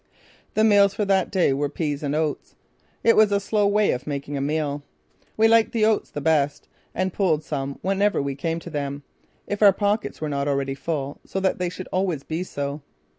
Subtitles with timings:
[0.55, 2.55] The meals for that day were peas and oats.
[3.03, 4.81] It was a slow way of making a meal.
[5.37, 9.03] We liked the oats the best and pulled some whenever we came to them,
[9.45, 12.81] if our pockets were not already full, so that they should always be so.